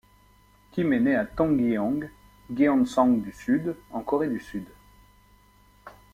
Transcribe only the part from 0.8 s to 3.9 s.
est née à Tongyeong, Gyeongsang du Sud,